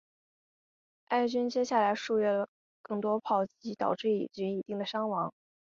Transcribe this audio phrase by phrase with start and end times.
[1.09, 2.49] 埃军接下来数月的
[2.81, 5.31] 更多炮击导致以军一定的伤亡。